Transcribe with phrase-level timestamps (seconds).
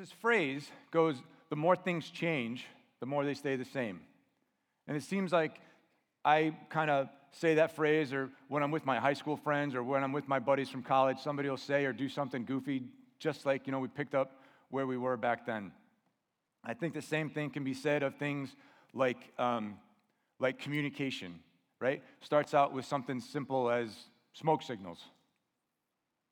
[0.00, 1.16] this phrase goes,
[1.50, 2.64] the more things change,
[3.00, 4.00] the more they stay the same.
[4.88, 5.60] And it seems like
[6.24, 9.82] I kind of say that phrase, or when I'm with my high school friends, or
[9.82, 12.84] when I'm with my buddies from college, somebody will say or do something goofy,
[13.18, 14.40] just like, you know, we picked up
[14.70, 15.70] where we were back then.
[16.64, 18.56] I think the same thing can be said of things
[18.94, 19.76] like, um,
[20.38, 21.40] like communication,
[21.78, 22.02] right?
[22.22, 23.94] Starts out with something simple as
[24.32, 25.00] smoke signals.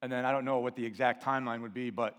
[0.01, 2.17] And then I don't know what the exact timeline would be, but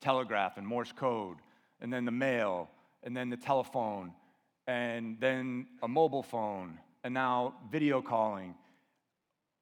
[0.00, 1.38] telegraph and Morse code,
[1.80, 2.70] and then the mail,
[3.02, 4.12] and then the telephone,
[4.66, 8.54] and then a mobile phone, and now video calling.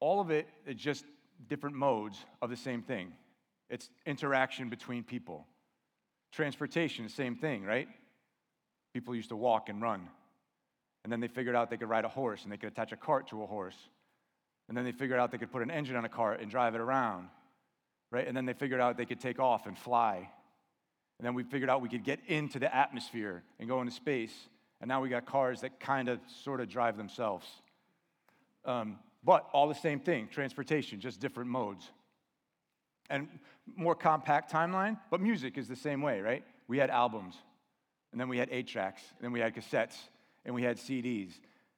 [0.01, 1.05] All of it is just
[1.49, 3.13] different modes of the same thing.
[3.71, 5.47] It's interaction between people.
[6.33, 7.89] Transportation, same thing, right?
[8.93, 10.09] People used to walk and run.
[11.05, 12.97] And then they figured out they could ride a horse and they could attach a
[12.97, 13.77] cart to a horse.
[14.69, 16.75] And then they figured out they could put an engine on a cart and drive
[16.75, 17.29] it around,
[18.11, 18.27] right?
[18.27, 20.29] And then they figured out they could take off and fly.
[21.19, 24.35] And then we figured out we could get into the atmosphere and go into space.
[24.81, 27.47] And now we got cars that kind of sort of drive themselves.
[28.65, 31.91] Um, but all the same thing transportation, just different modes.
[33.11, 33.29] And
[33.77, 36.45] more compact timeline, but music is the same way, right?
[36.69, 37.35] We had albums,
[38.13, 39.97] and then we had eight tracks, and then we had cassettes,
[40.45, 41.33] and we had CDs.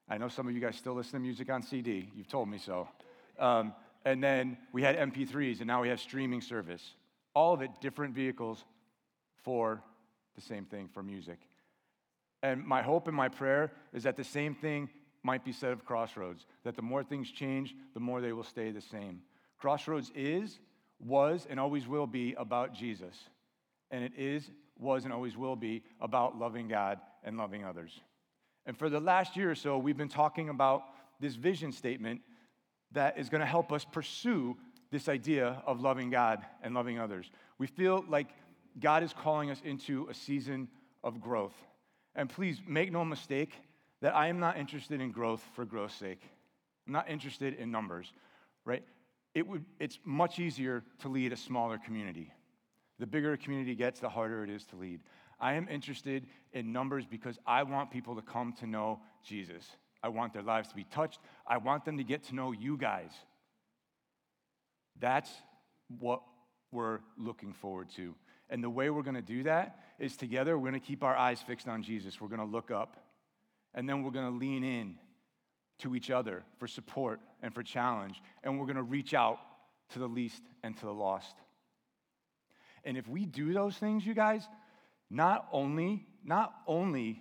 [0.09, 2.09] I know some of you guys still listen to music on CD.
[2.15, 2.89] You've told me so.
[3.39, 3.73] Um,
[4.07, 6.95] and then we had MP3s, and now we have streaming service.
[7.35, 8.65] All of it different vehicles
[9.43, 9.83] for
[10.37, 11.41] the same thing for music.
[12.41, 14.89] And my hope and my prayer is that the same thing
[15.25, 18.71] might be said of Crossroads that the more things change, the more they will stay
[18.71, 19.23] the same.
[19.59, 20.61] Crossroads is,
[21.01, 23.17] was, and always will be about Jesus.
[23.91, 28.01] And it is, was, and always will be about loving God and loving others.
[28.67, 30.85] And for the last year or so, we've been talking about
[31.19, 32.21] this vision statement
[32.97, 34.57] that is going to help us pursue
[34.91, 37.31] this idea of loving God and loving others.
[37.59, 38.29] We feel like
[38.81, 40.69] God is calling us into a season
[41.05, 41.55] of growth.
[42.15, 43.53] And please make no mistake
[44.01, 46.23] that I am not interested in growth for growth's sake.
[46.87, 48.13] I'm not interested in numbers,
[48.65, 48.83] right?
[49.35, 52.33] It would, it's much easier to lead a smaller community.
[52.99, 55.01] The bigger a community gets, the harder it is to lead.
[55.39, 59.67] I am interested in numbers because I want people to come to know Jesus.
[60.07, 61.19] I want their lives to be touched.
[61.45, 63.11] I want them to get to know you guys.
[65.01, 65.31] That's
[65.99, 66.23] what
[66.71, 68.15] we're looking forward to.
[68.49, 71.17] And the way we're going to do that is together, we're going to keep our
[71.17, 72.21] eyes fixed on Jesus.
[72.21, 72.97] We're going to look up.
[73.75, 74.95] And then we're going to lean in
[75.81, 78.23] to each other for support and for challenge.
[78.45, 79.41] And we're going to reach out
[79.91, 81.35] to the least and to the lost.
[82.85, 84.47] And if we do those things, you guys,
[85.11, 87.21] not only, not only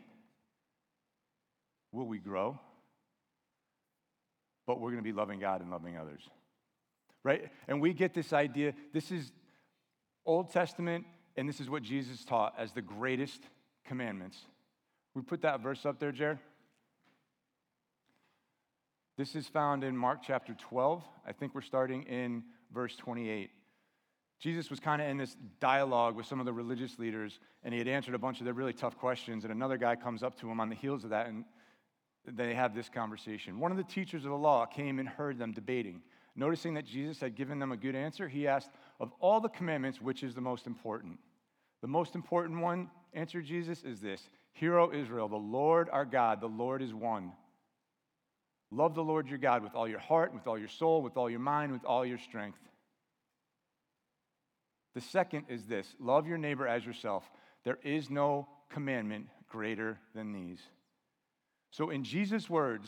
[1.91, 2.59] will we grow,
[4.67, 6.21] but we're going to be loving God and loving others.
[7.23, 7.49] Right?
[7.67, 9.31] And we get this idea this is
[10.25, 11.05] Old Testament,
[11.35, 13.41] and this is what Jesus taught as the greatest
[13.85, 14.37] commandments.
[15.13, 16.39] We put that verse up there, Jared.
[19.17, 21.03] This is found in Mark chapter 12.
[21.25, 22.43] I think we're starting in
[22.73, 23.49] verse 28.
[24.39, 27.77] Jesus was kind of in this dialogue with some of the religious leaders, and he
[27.77, 29.45] had answered a bunch of their really tough questions.
[29.45, 31.45] And another guy comes up to him on the heels of that, and
[32.27, 33.59] they have this conversation.
[33.59, 36.01] One of the teachers of the law came and heard them debating.
[36.35, 38.69] Noticing that Jesus had given them a good answer, he asked,
[38.99, 41.17] Of all the commandments, which is the most important?
[41.81, 46.41] The most important one, answered Jesus, is this Hear, O Israel, the Lord our God,
[46.41, 47.31] the Lord is one.
[48.71, 51.29] Love the Lord your God with all your heart, with all your soul, with all
[51.29, 52.57] your mind, with all your strength.
[54.95, 57.29] The second is this love your neighbor as yourself.
[57.63, 60.59] There is no commandment greater than these.
[61.75, 62.87] So, in Jesus' words,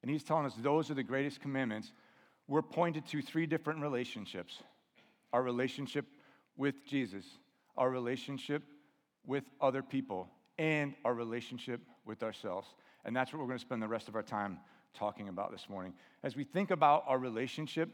[0.00, 1.90] and he's telling us those are the greatest commandments,
[2.46, 4.62] we're pointed to three different relationships
[5.32, 6.06] our relationship
[6.56, 7.24] with Jesus,
[7.76, 8.62] our relationship
[9.26, 12.68] with other people, and our relationship with ourselves.
[13.04, 14.60] And that's what we're going to spend the rest of our time
[14.94, 15.92] talking about this morning.
[16.22, 17.88] As we think about our relationship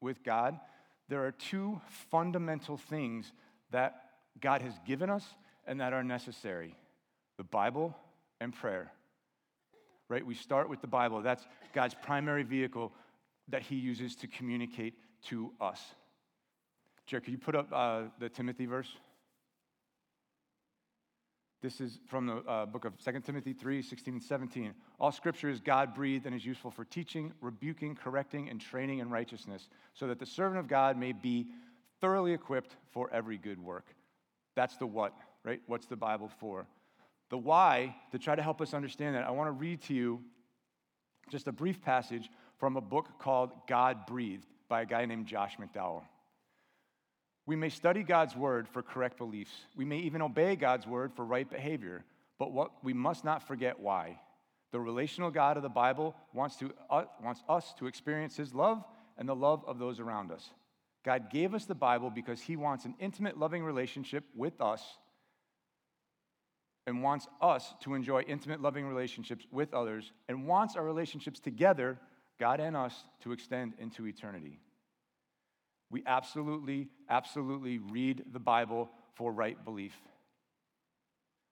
[0.00, 0.60] with God,
[1.08, 1.80] there are two
[2.12, 3.32] fundamental things
[3.72, 3.96] that
[4.40, 5.24] God has given us
[5.66, 6.76] and that are necessary
[7.36, 7.96] the Bible
[8.40, 8.92] and prayer.
[10.08, 10.24] Right?
[10.24, 11.20] We start with the Bible.
[11.20, 12.92] That's God's primary vehicle
[13.48, 14.94] that He uses to communicate
[15.28, 15.80] to us.
[17.06, 18.88] Jared, could you put up uh, the Timothy verse?
[21.62, 24.74] This is from the uh, book of 2 Timothy 3 16 and 17.
[25.00, 29.10] All scripture is God breathed and is useful for teaching, rebuking, correcting, and training in
[29.10, 31.46] righteousness, so that the servant of God may be
[32.00, 33.86] thoroughly equipped for every good work.
[34.54, 35.14] That's the what,
[35.44, 35.60] right?
[35.66, 36.66] What's the Bible for?
[37.30, 40.20] The why, to try to help us understand that, I want to read to you
[41.30, 45.56] just a brief passage from a book called God Breathed by a guy named Josh
[45.56, 46.02] McDowell.
[47.46, 49.52] We may study God's word for correct beliefs.
[49.76, 52.04] We may even obey God's word for right behavior.
[52.38, 54.20] But what we must not forget why.
[54.72, 58.84] The relational God of the Bible wants, to, uh, wants us to experience his love
[59.16, 60.50] and the love of those around us.
[61.04, 64.82] God gave us the Bible because he wants an intimate, loving relationship with us
[66.86, 71.98] and wants us to enjoy intimate, loving relationships with others and wants our relationships together,
[72.38, 74.60] God and us, to extend into eternity.
[75.90, 79.94] We absolutely, absolutely read the Bible for right belief.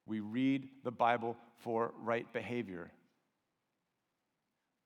[0.07, 2.91] We read the Bible for right behavior.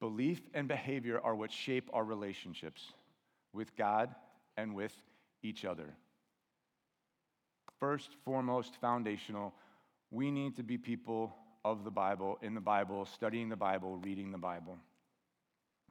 [0.01, 2.93] Belief and behavior are what shape our relationships
[3.53, 4.15] with God
[4.57, 4.93] and with
[5.43, 5.95] each other.
[7.81, 9.55] First, foremost, foundational,
[10.11, 11.35] we need to be people
[11.65, 14.79] of the Bible, in the Bible, studying the Bible, reading the Bible.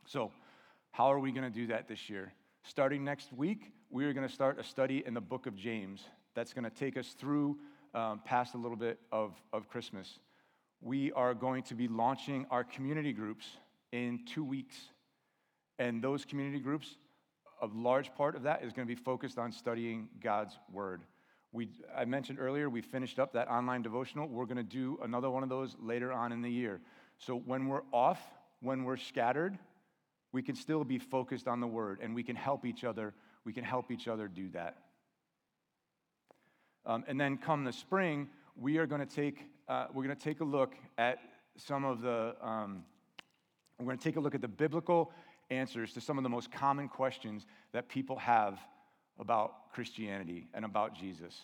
[0.06, 0.31] So,
[0.92, 2.34] how are we going to do that this year?
[2.64, 6.04] Starting next week, we are going to start a study in the book of James
[6.34, 7.58] that's going to take us through
[7.94, 10.20] um, past a little bit of, of Christmas.
[10.81, 13.46] We are going to be launching our community groups
[13.92, 14.75] in two weeks.
[15.80, 16.98] And those community groups,
[17.62, 21.02] a large part of that is going to be focused on studying God's Word.
[21.52, 24.28] We, I mentioned earlier, we finished up that online devotional.
[24.28, 26.82] We're going to do another one of those later on in the year.
[27.18, 28.20] So when we're off,
[28.62, 29.58] when we're scattered,
[30.32, 33.14] we can still be focused on the word and we can help each other.
[33.46, 34.78] We can help each other do that.
[36.86, 40.24] Um, and then come the spring, we are going to take, uh, we're going to
[40.24, 41.20] take a look at
[41.56, 42.84] some of the, um,
[43.80, 45.12] we're going to take a look at the biblical
[45.50, 48.60] answers to some of the most common questions that people have
[49.19, 51.42] about Christianity and about Jesus.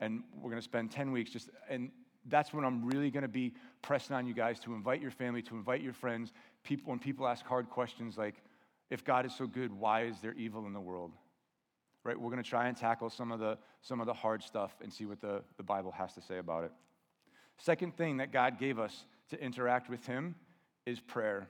[0.00, 1.90] And we're going to spend 10 weeks just, and
[2.26, 5.42] that's when I'm really going to be pressing on you guys to invite your family,
[5.42, 6.32] to invite your friends.
[6.62, 8.36] People, when people ask hard questions like,
[8.90, 11.12] if God is so good, why is there evil in the world?
[12.04, 12.18] Right?
[12.18, 14.92] We're going to try and tackle some of the, some of the hard stuff and
[14.92, 16.72] see what the, the Bible has to say about it.
[17.58, 20.36] Second thing that God gave us to interact with Him
[20.86, 21.48] is prayer.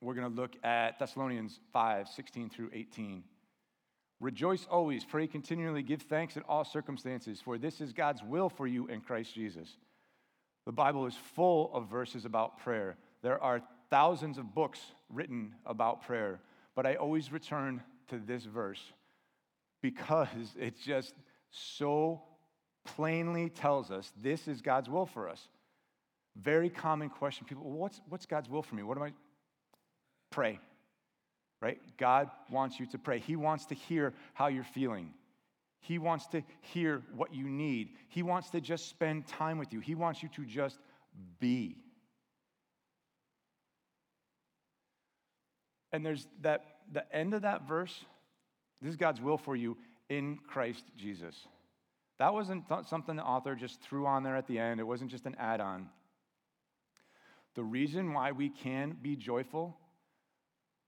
[0.00, 3.24] We're going to look at Thessalonians 5 16 through 18.
[4.20, 8.66] Rejoice always, pray continually, give thanks in all circumstances, for this is God's will for
[8.66, 9.76] you in Christ Jesus.
[10.64, 12.96] The Bible is full of verses about prayer.
[13.22, 13.60] There are
[13.90, 14.80] thousands of books
[15.10, 16.40] written about prayer,
[16.74, 18.80] but I always return to this verse
[19.82, 21.14] because it just
[21.50, 22.22] so
[22.84, 25.46] plainly tells us this is God's will for us.
[26.36, 27.46] Very common question.
[27.46, 28.82] People, what's, what's God's will for me?
[28.82, 29.12] What am I?
[30.30, 30.58] Pray
[31.60, 31.78] right?
[31.96, 33.18] God wants you to pray.
[33.18, 35.12] He wants to hear how you're feeling.
[35.80, 37.90] He wants to hear what you need.
[38.08, 39.80] He wants to just spend time with you.
[39.80, 40.78] He wants you to just
[41.38, 41.76] be.
[45.92, 48.04] And there's that, the end of that verse,
[48.82, 49.76] this is God's will for you
[50.08, 51.34] in Christ Jesus.
[52.18, 55.26] That wasn't something the author just threw on there at the end, it wasn't just
[55.26, 55.88] an add on.
[57.54, 59.76] The reason why we can be joyful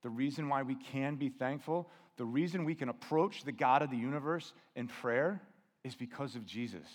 [0.01, 3.89] the reason why we can be thankful, the reason we can approach the God of
[3.89, 5.41] the universe in prayer
[5.83, 6.87] is because of Jesus,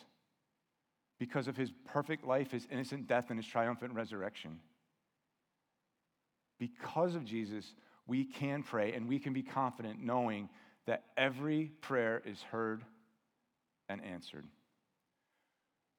[1.18, 4.60] because of his perfect life, his innocent death, and his triumphant resurrection.
[6.58, 7.74] Because of Jesus,
[8.06, 10.48] we can pray and we can be confident knowing
[10.86, 12.84] that every prayer is heard
[13.88, 14.46] and answered.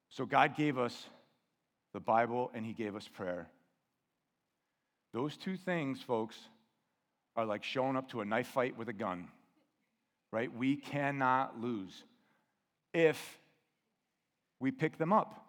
[0.10, 1.08] So, God gave us
[1.94, 3.50] the Bible and He gave us prayer.
[5.14, 6.38] Those two things, folks,
[7.36, 9.28] are like showing up to a knife fight with a gun,
[10.32, 10.54] right?
[10.56, 12.04] We cannot lose
[12.94, 13.40] if
[14.60, 15.42] we pick them up.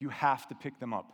[0.00, 1.12] You have to pick them up,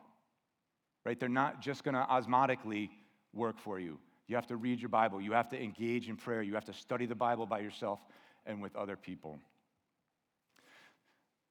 [1.04, 1.18] right?
[1.18, 2.90] They're not just going to osmotically
[3.32, 3.98] work for you.
[4.26, 5.20] You have to read your Bible.
[5.20, 6.42] You have to engage in prayer.
[6.42, 8.00] You have to study the Bible by yourself
[8.46, 9.38] and with other people.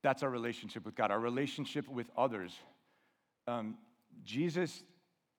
[0.04, 2.52] That's our relationship with God, our relationship with others.
[3.48, 3.78] Um,
[4.24, 4.84] Jesus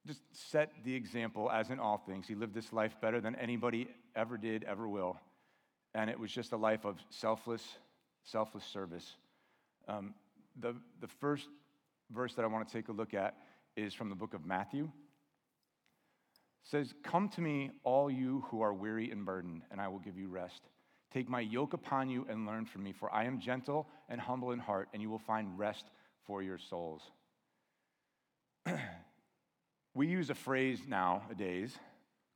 [0.06, 2.26] just set the example as in all things.
[2.28, 5.18] He lived this life better than anybody ever did, ever will.
[5.94, 7.62] And it was just a life of selfless,
[8.24, 9.16] selfless service.
[9.88, 10.14] Um,
[10.60, 11.48] the, the first
[12.10, 13.36] verse that I want to take a look at
[13.76, 14.84] is from the book of Matthew.
[14.84, 14.90] It
[16.70, 20.18] says, Come to me, all you who are weary and burdened, and I will give
[20.18, 20.62] you rest.
[21.12, 24.50] Take my yoke upon you and learn from me, for I am gentle and humble
[24.50, 25.86] in heart, and you will find rest
[26.26, 27.02] for your souls.
[29.94, 31.76] we use a phrase nowadays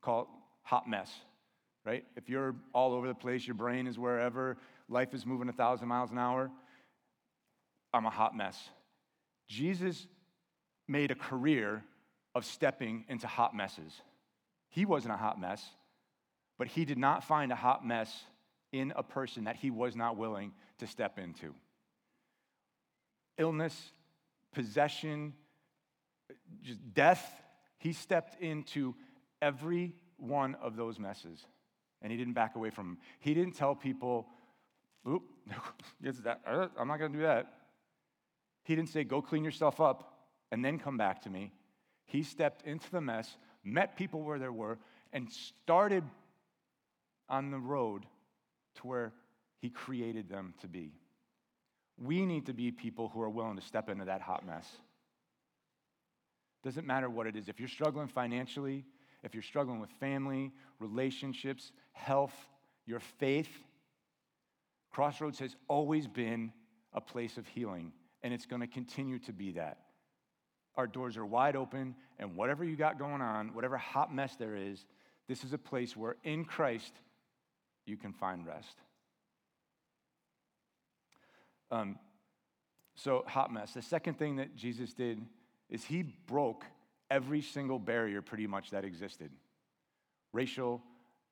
[0.01, 0.27] called
[0.63, 1.11] hot mess,
[1.85, 2.05] right?
[2.15, 5.87] If you're all over the place, your brain is wherever, life is moving a thousand
[5.87, 6.49] miles an hour,
[7.93, 8.57] I'm a hot mess.
[9.47, 10.07] Jesus
[10.87, 11.83] made a career
[12.35, 14.01] of stepping into hot messes.
[14.69, 15.63] He wasn't a hot mess,
[16.57, 18.23] but he did not find a hot mess
[18.71, 21.53] in a person that he was not willing to step into.
[23.37, 23.91] Illness,
[24.53, 25.33] possession,
[26.61, 27.41] just death,
[27.79, 28.93] he stepped into
[29.41, 31.45] every one of those messes
[32.01, 32.97] and he didn't back away from them.
[33.19, 34.27] He didn't tell people,
[35.07, 35.23] oop,
[36.05, 37.53] uh, I'm not going to do that.
[38.63, 40.13] He didn't say, go clean yourself up
[40.51, 41.51] and then come back to me.
[42.05, 44.77] He stepped into the mess, met people where they were,
[45.13, 46.03] and started
[47.27, 48.05] on the road
[48.75, 49.13] to where
[49.59, 50.91] he created them to be.
[51.97, 54.67] We need to be people who are willing to step into that hot mess.
[56.63, 57.47] Doesn't matter what it is.
[57.47, 58.85] If you're struggling financially,
[59.23, 62.35] if you're struggling with family, relationships, health,
[62.85, 63.49] your faith,
[64.91, 66.51] Crossroads has always been
[66.93, 69.77] a place of healing, and it's going to continue to be that.
[70.75, 74.55] Our doors are wide open, and whatever you got going on, whatever hot mess there
[74.55, 74.85] is,
[75.27, 76.93] this is a place where in Christ
[77.85, 78.77] you can find rest.
[81.71, 81.99] Um,
[82.95, 83.73] so, hot mess.
[83.73, 85.21] The second thing that Jesus did
[85.69, 86.65] is he broke
[87.11, 89.31] every single barrier pretty much that existed
[90.31, 90.81] racial,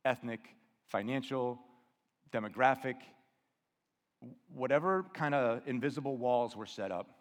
[0.06, 0.40] ethnic,
[0.88, 1.60] financial,
[2.32, 2.96] demographic,
[4.54, 7.12] whatever kind of invisible walls were set up,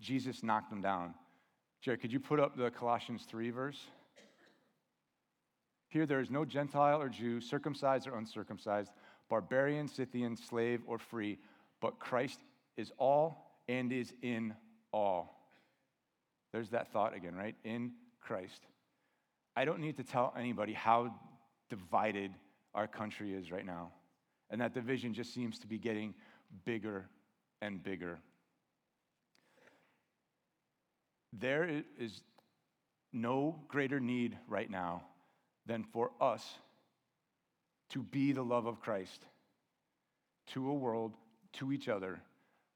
[0.00, 1.14] Jesus knocked them down.
[1.80, 3.80] Jerry, could you put up the Colossians 3 verse?
[5.88, 8.90] Here there is no Gentile or Jew, circumcised or uncircumcised,
[9.28, 11.38] barbarian, Scythian, slave or free,
[11.80, 12.40] but Christ
[12.76, 14.54] is all and is in
[14.92, 15.41] all.
[16.52, 17.54] There's that thought again, right?
[17.64, 18.60] In Christ.
[19.56, 21.14] I don't need to tell anybody how
[21.70, 22.32] divided
[22.74, 23.90] our country is right now.
[24.50, 26.14] And that division just seems to be getting
[26.64, 27.06] bigger
[27.60, 28.18] and bigger.
[31.32, 32.20] There is
[33.12, 35.02] no greater need right now
[35.66, 36.46] than for us
[37.90, 39.24] to be the love of Christ
[40.48, 41.14] to a world,
[41.54, 42.20] to each other,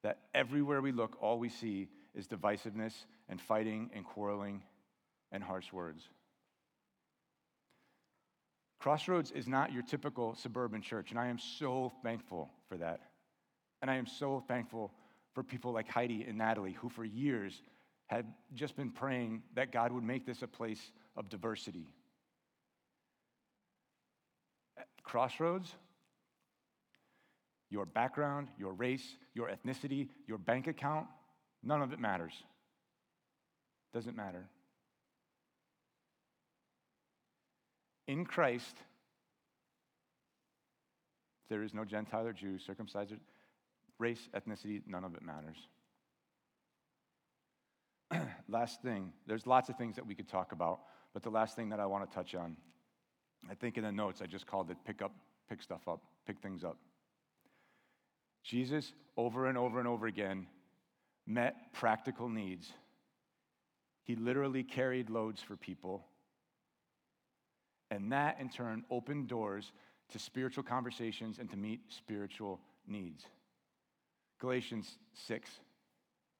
[0.03, 2.93] that everywhere we look, all we see is divisiveness
[3.29, 4.63] and fighting and quarreling
[5.33, 6.09] and harsh words.
[8.79, 13.01] Crossroads is not your typical suburban church, and I am so thankful for that.
[13.83, 14.93] And I am so thankful
[15.35, 17.63] for people like Heidi and Natalie, who for years
[18.07, 21.89] had just been praying that God would make this a place of diversity.
[25.03, 25.75] Crossroads,
[27.71, 31.07] your background, your race, your ethnicity, your bank account,
[31.63, 32.33] none of it matters.
[33.93, 34.49] Doesn't matter.
[38.09, 38.77] In Christ,
[41.49, 43.15] there is no Gentile or Jew, circumcised
[43.99, 45.57] race, ethnicity, none of it matters.
[48.49, 50.81] last thing, there's lots of things that we could talk about,
[51.13, 52.57] but the last thing that I want to touch on,
[53.51, 55.13] I think in the notes I just called it pick up,
[55.49, 56.77] pick stuff up, pick things up.
[58.45, 60.47] Jesus, over and over and over again,
[61.27, 62.73] met practical needs
[64.07, 66.05] he literally carried loads for people.
[67.91, 69.73] And that, in turn, opened doors
[70.11, 73.25] to spiritual conversations and to meet spiritual needs.
[74.41, 75.51] Galatians 6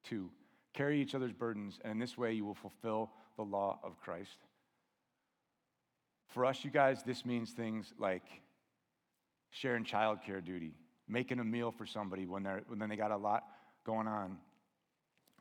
[0.09, 0.31] 2.
[0.75, 4.39] Carry each other's burdens, and in this way you will fulfill the law of Christ.
[6.29, 8.23] For us, you guys, this means things like
[9.51, 10.75] sharing childcare duty,
[11.09, 13.45] making a meal for somebody when, they're, when they got a lot
[13.85, 14.37] going on,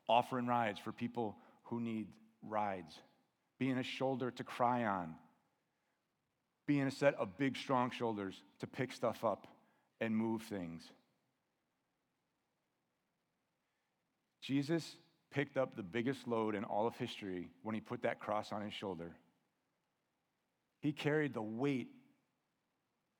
[0.07, 1.35] offering rides for people
[1.65, 2.07] who need
[2.41, 2.93] rides,
[3.59, 5.15] being a shoulder to cry on,
[6.67, 9.47] being a set of big, strong shoulders to pick stuff up
[10.01, 10.83] and move things.
[14.41, 14.95] Jesus
[15.31, 18.61] picked up the biggest load in all of history when he put that cross on
[18.61, 19.11] his shoulder.
[20.81, 21.89] He carried the weight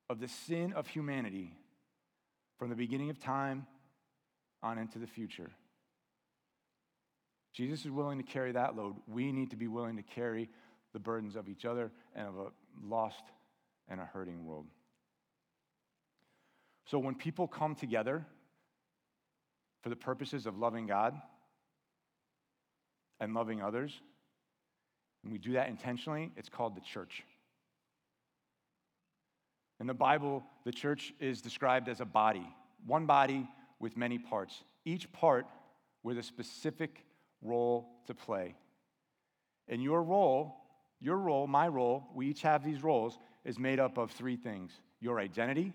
[0.09, 1.57] of the sin of humanity
[2.59, 3.65] from the beginning of time
[4.61, 5.49] on into the future.
[7.55, 8.97] Jesus is willing to carry that load.
[9.07, 10.49] We need to be willing to carry
[10.91, 12.47] the burdens of each other and of a
[12.83, 13.23] lost
[13.87, 14.65] and a hurting world.
[16.85, 18.25] So when people come together
[19.81, 21.15] for the purposes of loving God
[23.21, 23.93] and loving others,
[25.23, 27.23] and we do that intentionally, it's called the church.
[29.79, 32.47] In the Bible, the church is described as a body,
[32.85, 33.47] one body
[33.79, 35.45] with many parts, each part
[36.03, 37.05] with a specific
[37.41, 38.55] role to play.
[39.67, 40.55] And your role,
[40.99, 44.71] your role, my role, we each have these roles, is made up of three things
[45.01, 45.73] your identity,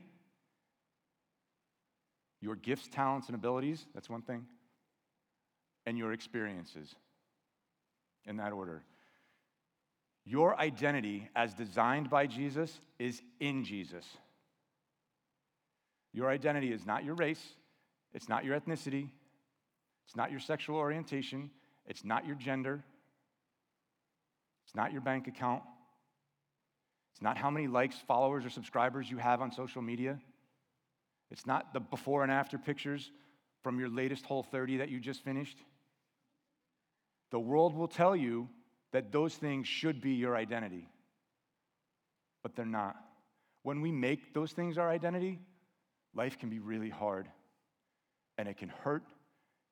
[2.41, 4.47] your gifts, talents, and abilities, that's one thing,
[5.87, 6.95] and your experiences,
[8.25, 8.83] in that order.
[10.25, 14.07] Your identity, as designed by Jesus, is in Jesus.
[16.13, 17.43] Your identity is not your race,
[18.13, 19.11] it's not your ethnicity,
[20.11, 21.53] it's not your sexual orientation,
[21.87, 22.83] it's not your gender,
[24.67, 25.63] it's not your bank account,
[27.13, 30.19] it's not how many likes, followers, or subscribers you have on social media.
[31.31, 33.13] It's not the before and after pictures
[33.63, 35.59] from your latest Whole 30 that you just finished.
[37.31, 38.49] The world will tell you
[38.91, 40.89] that those things should be your identity,
[42.43, 42.97] but they're not.
[43.63, 45.39] When we make those things our identity,
[46.17, 47.29] life can be really hard,
[48.39, 49.05] and it can hurt,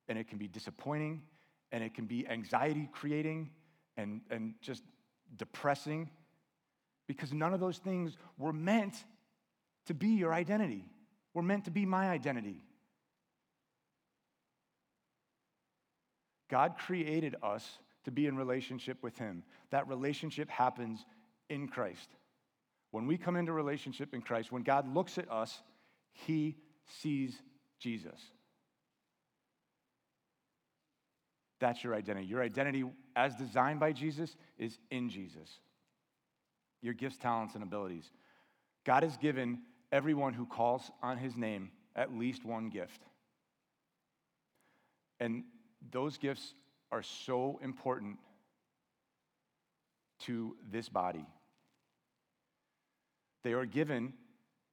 [0.08, 1.22] and it can be disappointing,
[1.72, 3.50] and it can be anxiety creating
[3.96, 4.82] and, and just
[5.36, 6.08] depressing
[7.06, 8.94] because none of those things were meant
[9.86, 10.84] to be your identity,
[11.34, 12.62] were meant to be my identity.
[16.48, 19.42] God created us to be in relationship with Him.
[19.70, 21.04] That relationship happens
[21.48, 22.08] in Christ.
[22.90, 25.62] When we come into relationship in Christ, when God looks at us,
[26.12, 26.56] He
[27.00, 27.40] sees
[27.78, 28.18] Jesus.
[31.60, 32.26] That's your identity.
[32.26, 32.84] Your identity,
[33.16, 35.48] as designed by Jesus, is in Jesus.
[36.82, 38.10] Your gifts, talents, and abilities.
[38.84, 39.60] God has given
[39.90, 43.02] everyone who calls on His name at least one gift.
[45.20, 45.44] And
[45.90, 46.54] those gifts
[46.92, 48.18] are so important
[50.20, 51.26] to this body.
[53.42, 54.12] They are given,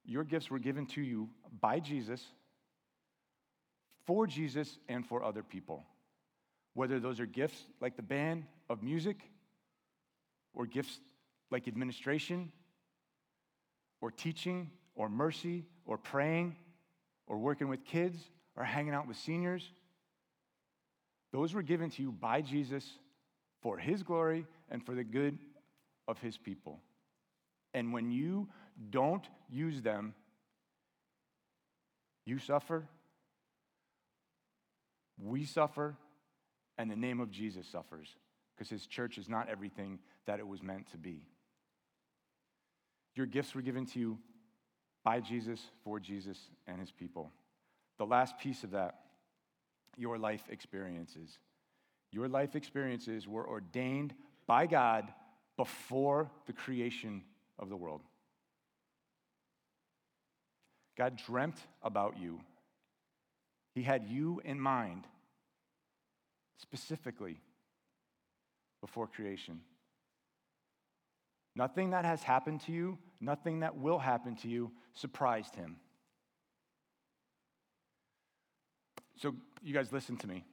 [0.05, 1.29] your gifts were given to you
[1.61, 2.23] by Jesus,
[4.05, 5.83] for Jesus, and for other people.
[6.75, 9.17] Whether those are gifts like the band of music,
[10.53, 10.99] or gifts
[11.49, 12.51] like administration,
[14.01, 16.55] or teaching, or mercy, or praying,
[17.25, 18.19] or working with kids,
[18.55, 19.71] or hanging out with seniors
[21.35, 22.89] those were given to you by Jesus
[23.61, 25.37] for his glory and for the good
[26.07, 26.79] of his people.
[27.73, 28.47] And when you
[28.89, 30.13] don't use them,
[32.25, 32.87] you suffer,
[35.21, 35.97] we suffer,
[36.77, 38.09] and the name of Jesus suffers
[38.55, 41.21] because his church is not everything that it was meant to be.
[43.15, 44.17] Your gifts were given to you
[45.03, 47.31] by Jesus, for Jesus, and his people.
[47.97, 48.95] The last piece of that
[49.97, 51.37] your life experiences.
[52.11, 54.13] Your life experiences were ordained
[54.47, 55.11] by God
[55.57, 57.23] before the creation
[57.57, 58.01] of the world.
[60.97, 62.39] God dreamt about you.
[63.73, 65.07] He had you in mind
[66.57, 67.41] specifically
[68.81, 69.61] before creation.
[71.55, 75.77] Nothing that has happened to you, nothing that will happen to you surprised him.
[79.17, 80.43] So, you guys, listen to me.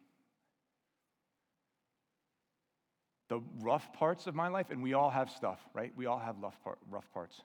[3.29, 5.93] The rough parts of my life, and we all have stuff, right?
[5.97, 7.41] We all have rough, part, rough parts.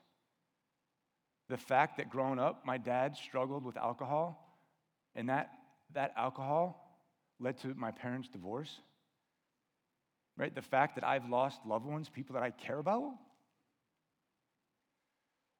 [1.48, 4.60] The fact that growing up, my dad struggled with alcohol,
[5.16, 5.50] and that,
[5.94, 6.87] that alcohol
[7.40, 8.70] led to my parents' divorce,
[10.36, 10.54] right?
[10.54, 13.12] The fact that I've lost loved ones, people that I care about,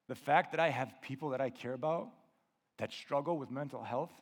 [0.08, 2.08] the fact that I have people that I care about
[2.78, 4.12] that struggle with mental health,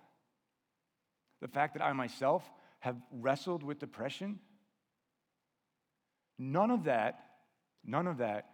[1.40, 2.42] the fact that I myself
[2.81, 4.40] have wrestled with depression,
[6.38, 7.21] none of that,
[7.85, 8.47] none of that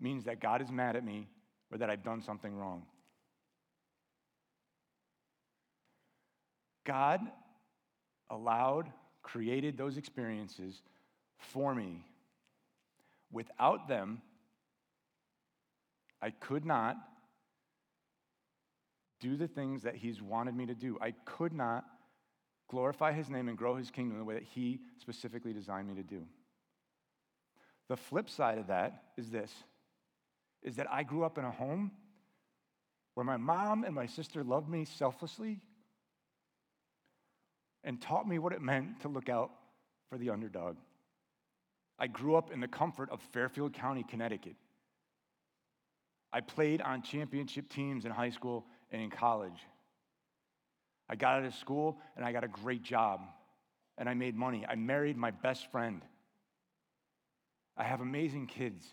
[0.00, 1.28] means that God is mad at me
[1.70, 2.84] or that I've done something wrong.
[6.84, 7.20] God
[8.30, 8.90] allowed,
[9.22, 10.82] created those experiences
[11.38, 12.04] for me.
[13.30, 14.22] Without them,
[16.22, 16.96] I could not
[19.20, 20.98] do the things that He's wanted me to do.
[21.00, 21.84] I could not
[22.68, 26.02] glorify his name and grow his kingdom the way that he specifically designed me to
[26.02, 26.24] do.
[27.88, 29.52] The flip side of that is this
[30.62, 31.90] is that I grew up in a home
[33.14, 35.60] where my mom and my sister loved me selflessly
[37.84, 39.50] and taught me what it meant to look out
[40.08, 40.76] for the underdog.
[41.98, 44.56] I grew up in the comfort of Fairfield County, Connecticut.
[46.32, 49.60] I played on championship teams in high school and in college.
[51.08, 53.20] I got out of school and I got a great job
[53.98, 54.64] and I made money.
[54.68, 56.02] I married my best friend.
[57.76, 58.84] I have amazing kids.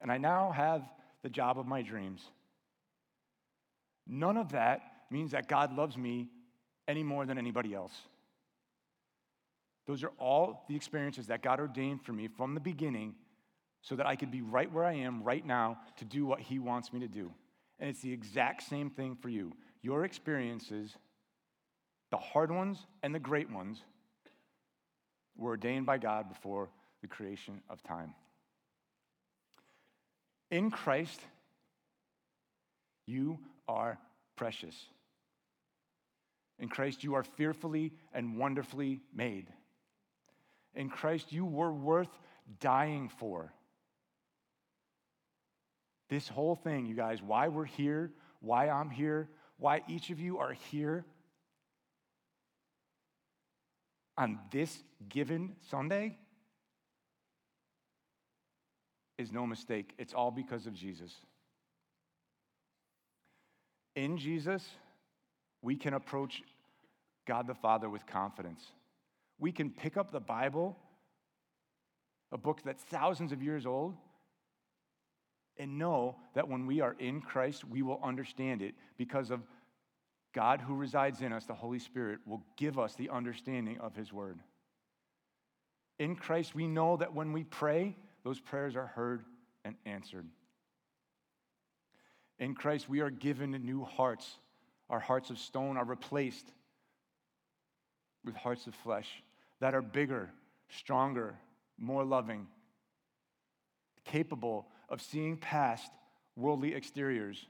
[0.00, 0.82] And I now have
[1.22, 2.22] the job of my dreams.
[4.06, 6.28] None of that means that God loves me
[6.88, 7.92] any more than anybody else.
[9.86, 13.14] Those are all the experiences that God ordained for me from the beginning
[13.82, 16.58] so that I could be right where I am right now to do what He
[16.58, 17.30] wants me to do.
[17.78, 19.52] And it's the exact same thing for you.
[19.82, 20.96] Your experiences,
[22.10, 23.78] the hard ones and the great ones,
[25.36, 26.68] were ordained by God before
[27.02, 28.14] the creation of time.
[30.50, 31.20] In Christ,
[33.06, 33.98] you are
[34.36, 34.74] precious.
[36.58, 39.48] In Christ, you are fearfully and wonderfully made.
[40.74, 42.18] In Christ, you were worth
[42.60, 43.52] dying for.
[46.08, 50.38] This whole thing, you guys, why we're here, why I'm here, why each of you
[50.38, 51.04] are here
[54.16, 56.16] on this given Sunday
[59.18, 59.94] is no mistake.
[59.98, 61.12] It's all because of Jesus.
[63.94, 64.62] In Jesus,
[65.66, 66.44] we can approach
[67.26, 68.62] God the Father with confidence.
[69.40, 70.76] We can pick up the Bible,
[72.30, 73.96] a book that's thousands of years old,
[75.58, 79.40] and know that when we are in Christ, we will understand it because of
[80.32, 84.12] God who resides in us, the Holy Spirit, will give us the understanding of His
[84.12, 84.38] Word.
[85.98, 89.24] In Christ, we know that when we pray, those prayers are heard
[89.64, 90.28] and answered.
[92.38, 94.38] In Christ, we are given new hearts.
[94.88, 96.46] Our hearts of stone are replaced
[98.24, 99.22] with hearts of flesh
[99.60, 100.30] that are bigger,
[100.68, 101.34] stronger,
[101.78, 102.46] more loving,
[104.04, 105.90] capable of seeing past
[106.36, 107.44] worldly exteriors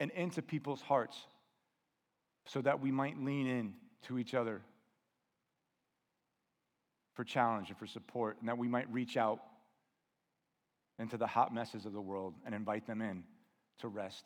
[0.00, 1.16] and into people's hearts
[2.46, 4.60] so that we might lean in to each other
[7.14, 9.38] for challenge and for support, and that we might reach out
[10.98, 13.22] into the hot messes of the world and invite them in
[13.78, 14.24] to rest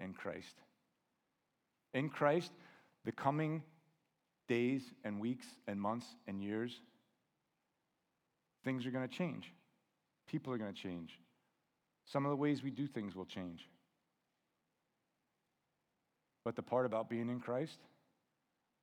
[0.00, 0.54] in Christ.
[1.94, 2.52] In Christ,
[3.04, 3.62] the coming
[4.48, 6.80] days and weeks and months and years,
[8.64, 9.52] things are going to change.
[10.28, 11.18] People are going to change.
[12.06, 13.68] Some of the ways we do things will change.
[16.44, 17.78] But the part about being in Christ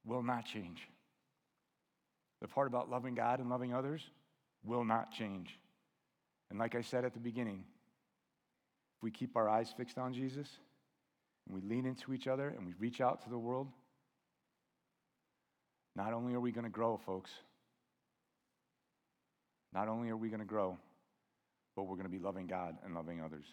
[0.06, 0.88] will not change.
[2.41, 4.01] The part about loving God and loving others
[4.63, 5.58] will not change.
[6.49, 7.63] And like I said at the beginning,
[8.97, 10.47] if we keep our eyes fixed on Jesus
[11.47, 13.67] and we lean into each other and we reach out to the world,
[15.95, 17.31] not only are we going to grow, folks,
[19.73, 20.77] not only are we going to grow,
[21.75, 23.45] but we're going to be loving God and loving others.